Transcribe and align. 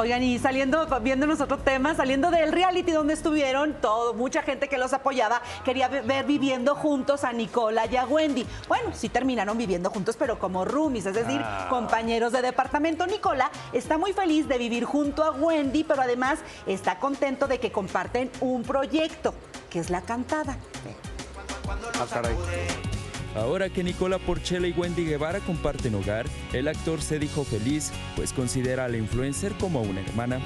Oigan, 0.00 0.22
y 0.22 0.38
saliendo, 0.38 0.86
viéndonos 1.02 1.42
otro 1.42 1.58
tema, 1.58 1.94
saliendo 1.94 2.30
del 2.30 2.52
reality 2.52 2.90
donde 2.90 3.12
estuvieron, 3.12 3.74
todo, 3.82 4.14
mucha 4.14 4.40
gente 4.40 4.66
que 4.66 4.78
los 4.78 4.94
apoyaba 4.94 5.42
quería 5.62 5.88
ver 5.88 6.24
viviendo 6.24 6.74
juntos 6.74 7.22
a 7.22 7.34
Nicola 7.34 7.84
y 7.84 7.96
a 7.96 8.06
Wendy. 8.06 8.46
Bueno, 8.66 8.92
sí 8.94 9.10
terminaron 9.10 9.58
viviendo 9.58 9.90
juntos, 9.90 10.16
pero 10.18 10.38
como 10.38 10.64
roomies, 10.64 11.04
es 11.04 11.14
decir, 11.14 11.42
Ah. 11.44 11.66
compañeros 11.68 12.32
de 12.32 12.40
departamento. 12.40 13.06
Nicola 13.06 13.50
está 13.74 13.98
muy 13.98 14.14
feliz 14.14 14.48
de 14.48 14.56
vivir 14.56 14.86
junto 14.86 15.22
a 15.22 15.32
Wendy, 15.32 15.84
pero 15.84 16.00
además 16.00 16.38
está 16.66 16.98
contento 16.98 17.46
de 17.46 17.60
que 17.60 17.70
comparten 17.70 18.30
un 18.40 18.62
proyecto, 18.62 19.34
que 19.68 19.80
es 19.80 19.90
la 19.90 20.00
cantada. 20.00 20.56
Ah, 21.68 22.06
caray. 22.10 22.34
Ahora 23.34 23.68
que 23.68 23.84
Nicola 23.84 24.18
Porchela 24.18 24.66
y 24.66 24.72
Wendy 24.72 25.04
Guevara 25.04 25.38
comparten 25.40 25.94
hogar, 25.94 26.26
el 26.52 26.66
actor 26.66 27.00
se 27.00 27.18
dijo 27.18 27.44
feliz, 27.44 27.92
pues 28.16 28.32
considera 28.32 28.86
a 28.86 28.88
la 28.88 28.96
influencer 28.96 29.52
como 29.52 29.82
una 29.82 30.00
hermana. 30.00 30.40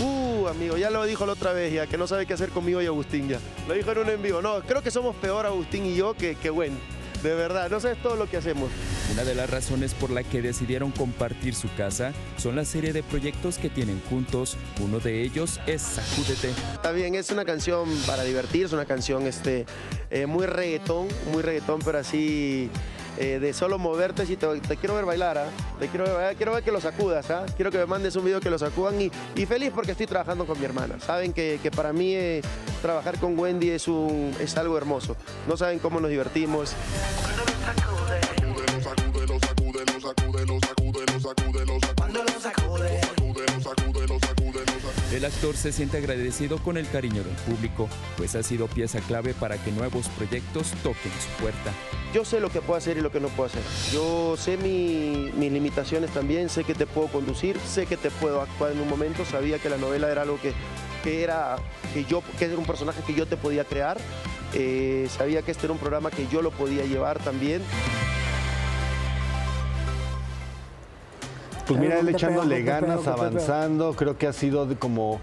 Uh, 0.00 0.46
amigo, 0.46 0.76
ya 0.76 0.90
lo 0.90 1.04
dijo 1.04 1.26
la 1.26 1.32
otra 1.32 1.52
vez, 1.52 1.72
ya 1.72 1.86
que 1.86 1.98
no 1.98 2.06
sabe 2.06 2.24
qué 2.26 2.34
hacer 2.34 2.50
conmigo 2.50 2.80
y 2.82 2.86
Agustín 2.86 3.28
ya. 3.28 3.40
Lo 3.66 3.74
dijo 3.74 3.90
en 3.92 3.98
un 3.98 4.10
en 4.10 4.22
vivo. 4.22 4.42
No, 4.42 4.60
creo 4.62 4.82
que 4.82 4.90
somos 4.90 5.16
peor 5.16 5.44
Agustín 5.44 5.86
y 5.86 5.96
yo 5.96 6.14
que, 6.14 6.36
que 6.36 6.50
Wendy. 6.50 6.78
De 7.22 7.34
verdad, 7.34 7.70
no 7.70 7.78
sabes 7.78 8.02
todo 8.02 8.16
lo 8.16 8.28
que 8.28 8.36
hacemos. 8.36 8.70
Una 9.12 9.22
de 9.22 9.34
las 9.34 9.48
razones 9.48 9.94
por 9.94 10.10
la 10.10 10.24
que 10.24 10.42
decidieron 10.42 10.90
compartir 10.90 11.54
su 11.54 11.72
casa 11.76 12.12
son 12.36 12.56
la 12.56 12.64
serie 12.64 12.92
de 12.92 13.02
proyectos 13.04 13.58
que 13.58 13.70
tienen 13.70 14.02
juntos. 14.10 14.56
Uno 14.80 14.98
de 14.98 15.22
ellos 15.22 15.60
es 15.66 15.82
Sacúdete. 15.82 16.50
Está 16.74 16.90
bien, 16.90 17.14
es 17.14 17.30
una 17.30 17.44
canción 17.44 17.88
para 18.06 18.24
divertir, 18.24 18.64
es 18.66 18.72
una 18.72 18.86
canción 18.86 19.26
este, 19.26 19.66
eh, 20.10 20.26
muy 20.26 20.46
reggaetón, 20.46 21.06
muy 21.32 21.42
reggaetón, 21.42 21.80
pero 21.84 21.98
así 21.98 22.70
eh, 23.18 23.38
de 23.38 23.52
solo 23.52 23.78
moverte. 23.78 24.26
Si 24.26 24.36
te, 24.36 24.46
quiero 24.76 24.94
ver 24.94 25.04
bailar, 25.04 25.38
¿ah? 25.38 25.48
quiero 25.90 26.04
ver, 26.16 26.36
quiero 26.36 26.52
ver 26.52 26.62
que 26.62 26.72
lo 26.72 26.80
sacudas, 26.80 27.30
¿ah? 27.30 27.46
quiero 27.56 27.70
que 27.70 27.78
me 27.78 27.86
mandes 27.86 28.16
un 28.16 28.24
video 28.24 28.40
que 28.40 28.50
lo 28.50 28.58
sacudan 28.58 29.00
y, 29.00 29.10
y 29.36 29.46
feliz 29.46 29.72
porque 29.74 29.92
estoy 29.92 30.06
trabajando 30.06 30.46
con 30.46 30.58
mi 30.58 30.64
hermana. 30.64 30.98
Saben 31.00 31.32
que, 31.32 31.58
que 31.62 31.70
para 31.70 31.92
mí 31.92 32.14
eh, 32.14 32.42
trabajar 32.80 33.18
con 33.18 33.38
Wendy 33.38 33.70
es, 33.70 33.88
un, 33.88 34.34
es 34.40 34.56
algo 34.56 34.76
hermoso. 34.76 35.16
No 35.48 35.56
saben 35.56 35.78
cómo 35.78 36.00
nos 36.00 36.10
divertimos. 36.10 36.74
El 45.12 45.26
actor 45.26 45.54
se 45.56 45.72
siente 45.72 45.98
agradecido 45.98 46.56
con 46.58 46.78
el 46.78 46.88
cariño 46.88 47.22
del 47.22 47.34
público, 47.46 47.86
pues 48.16 48.34
ha 48.34 48.42
sido 48.42 48.66
pieza 48.66 48.98
clave 49.00 49.34
para 49.34 49.58
que 49.62 49.70
nuevos 49.70 50.08
proyectos 50.08 50.70
toquen 50.82 51.12
su 51.20 51.42
puerta. 51.42 51.70
Yo 52.14 52.24
sé 52.24 52.40
lo 52.40 52.48
que 52.50 52.62
puedo 52.62 52.78
hacer 52.78 52.96
y 52.96 53.02
lo 53.02 53.12
que 53.12 53.20
no 53.20 53.28
puedo 53.28 53.48
hacer. 53.50 53.62
Yo 53.92 54.36
sé 54.38 54.56
mi- 54.56 55.30
mis 55.36 55.52
limitaciones 55.52 56.10
también, 56.12 56.48
sé 56.48 56.64
que 56.64 56.74
te 56.74 56.86
puedo 56.86 57.08
conducir, 57.08 57.58
sé 57.60 57.84
que 57.84 57.98
te 57.98 58.10
puedo 58.10 58.40
actuar 58.40 58.72
en 58.72 58.80
un 58.80 58.88
momento. 58.88 59.24
Sabía 59.26 59.58
que 59.58 59.68
la 59.68 59.76
novela 59.76 60.10
era 60.10 60.22
algo 60.22 60.40
que, 60.40 60.54
que 61.04 61.22
era, 61.22 61.56
que 61.92 62.04
yo, 62.06 62.22
que 62.38 62.46
era 62.46 62.56
un 62.56 62.64
personaje 62.64 63.02
que 63.06 63.12
yo 63.14 63.26
te 63.26 63.36
podía 63.36 63.64
crear. 63.64 63.98
Eh, 64.54 65.08
sabía 65.14 65.42
que 65.42 65.50
este 65.50 65.66
era 65.66 65.72
un 65.74 65.78
programa 65.78 66.10
que 66.10 66.26
yo 66.28 66.40
lo 66.40 66.50
podía 66.52 66.84
llevar 66.86 67.18
también. 67.18 67.60
Pues 71.72 71.80
mira, 71.80 72.00
él 72.00 72.08
echándole 72.08 72.62
ganas, 72.62 73.06
avanzando, 73.06 73.94
creo 73.94 74.18
que 74.18 74.26
ha 74.26 74.32
sido 74.34 74.68
como 74.78 75.20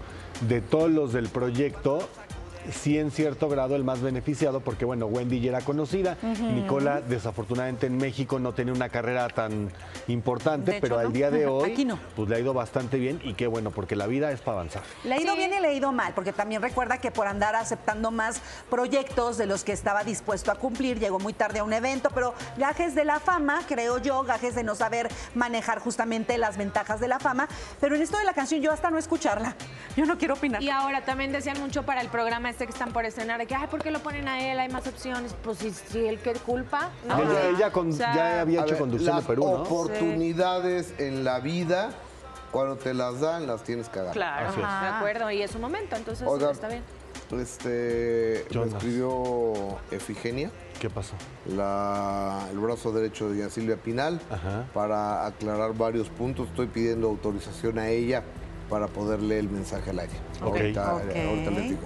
de 0.48 0.60
todos 0.60 0.90
los 0.90 1.12
del 1.12 1.28
proyecto, 1.28 2.00
sí 2.72 2.98
en 2.98 3.10
cierto 3.10 3.48
grado 3.48 3.76
el 3.76 3.84
más 3.84 4.00
beneficiado, 4.00 4.60
porque 4.60 4.84
bueno, 4.84 5.06
Wendy 5.06 5.40
ya 5.40 5.50
era 5.50 5.60
conocida, 5.62 6.16
Nicola 6.22 7.00
desafortunadamente 7.00 7.86
en 7.86 7.96
México 7.96 8.38
no 8.38 8.52
tenía 8.52 8.72
una 8.74 8.88
carrera 8.88 9.28
tan 9.28 9.70
importante, 10.08 10.72
hecho, 10.72 10.80
pero 10.80 10.98
al 10.98 11.12
día 11.12 11.30
de 11.30 11.46
hoy 11.46 11.72
Aquí 11.72 11.84
no. 11.84 11.98
pues 12.16 12.28
le 12.28 12.36
ha 12.36 12.38
ido 12.40 12.52
bastante 12.54 12.98
bien 12.98 13.20
y 13.24 13.34
qué 13.34 13.46
bueno, 13.46 13.70
porque 13.70 13.96
la 13.96 14.06
vida 14.06 14.30
es 14.32 14.40
para 14.40 14.58
avanzar. 14.58 14.82
Le 15.04 15.14
ha 15.14 15.20
ido 15.20 15.32
Sí. 15.32 15.38
bien 15.38 15.52
y 15.56 15.60
le 15.60 15.68
ha 15.68 15.72
ido 15.72 15.92
mal, 15.92 16.12
porque 16.14 16.32
también 16.32 16.60
recuerda 16.62 16.98
que 16.98 17.10
por 17.10 17.26
andar 17.26 17.54
aceptando 17.56 18.10
más 18.10 18.40
proyectos 18.68 19.38
de 19.38 19.46
los 19.46 19.64
que 19.64 19.72
estaba 19.72 20.04
dispuesto 20.04 20.50
a 20.50 20.56
cumplir, 20.56 20.98
llegó 20.98 21.18
muy 21.18 21.32
tarde 21.32 21.60
a 21.60 21.64
un 21.64 21.72
evento, 21.72 22.10
pero 22.14 22.34
gajes 22.58 22.94
de 22.94 23.04
la 23.04 23.20
fama, 23.20 23.62
creo 23.68 23.98
yo, 23.98 24.22
gajes 24.24 24.54
de 24.54 24.62
no 24.64 24.74
saber 24.74 25.08
manejar 25.34 25.78
justamente 25.78 26.36
las 26.38 26.56
ventajas 26.56 27.00
de 27.00 27.08
la 27.08 27.18
fama, 27.20 27.48
pero 27.80 27.96
en 27.96 28.02
esto 28.02 28.18
de 28.18 28.24
la 28.24 28.34
canción 28.34 28.60
yo 28.60 28.72
hasta 28.72 28.90
no 28.90 28.98
escucharla, 28.98 29.54
yo 29.96 30.04
no 30.06 30.18
quiero 30.18 30.34
opinar. 30.34 30.62
Y 30.62 30.68
ahora 30.70 31.04
también 31.04 31.32
decían 31.32 31.58
mucho 31.60 31.84
para 31.84 32.00
el 32.00 32.08
programa 32.08 32.49
este 32.50 32.66
que 32.66 32.72
están 32.72 32.92
por 32.92 33.04
estrenar, 33.04 33.38
de 33.38 33.46
que, 33.46 33.54
ay, 33.54 33.66
¿por 33.68 33.82
qué 33.82 33.90
lo 33.90 34.00
ponen 34.00 34.28
a 34.28 34.50
él? 34.52 34.58
Hay 34.58 34.68
más 34.68 34.86
opciones. 34.86 35.34
Pues 35.42 35.58
si, 35.58 35.70
si 35.70 36.06
él 36.06 36.18
qué 36.20 36.32
culpa. 36.34 36.90
¿no? 37.06 37.18
Ella, 37.22 37.48
ella 37.48 37.72
con- 37.72 37.90
O 37.90 37.92
sea, 37.92 38.14
ya 38.14 38.40
había 38.42 38.60
hecho 38.60 38.70
ver, 38.72 38.78
conducción 38.78 39.14
de 39.16 39.20
las 39.20 39.26
Perú, 39.26 39.42
¿no? 39.44 39.62
oportunidades 39.62 40.94
en 40.98 41.24
la 41.24 41.40
vida, 41.40 41.90
cuando 42.50 42.76
te 42.76 42.92
las 42.94 43.20
dan, 43.20 43.46
las 43.46 43.62
tienes 43.62 43.88
que 43.88 43.98
agarrar. 44.00 44.14
Claro, 44.14 44.48
Así 44.48 44.60
es. 44.60 44.66
de 44.82 44.88
acuerdo. 44.96 45.30
Y 45.30 45.42
es 45.42 45.50
su 45.50 45.58
momento, 45.58 45.96
entonces 45.96 46.26
Oigan, 46.28 46.50
está 46.50 46.68
bien. 46.68 46.82
Este, 47.40 48.44
me 48.52 48.64
escribió 48.64 49.52
Efigenia, 49.92 50.50
¿Qué 50.80 50.90
pasó? 50.90 51.14
la- 51.46 52.44
el 52.50 52.58
brazo 52.58 52.90
derecho 52.92 53.30
de 53.30 53.48
Silvia 53.50 53.76
Pinal, 53.76 54.20
Ajá. 54.30 54.64
para 54.74 55.26
aclarar 55.26 55.72
varios 55.74 56.08
puntos. 56.08 56.48
Estoy 56.48 56.66
pidiendo 56.66 57.06
autorización 57.08 57.78
a 57.78 57.88
ella 57.88 58.24
para 58.68 58.88
poder 58.88 59.20
leer 59.22 59.40
el 59.40 59.50
mensaje 59.50 59.90
al 59.90 60.00
aire. 60.00 60.12
Ok. 60.42 60.56
Ahorita, 60.56 60.94
Ok. 60.96 61.02
ahorita 61.02 61.50
les 61.52 61.68
digo. 61.70 61.80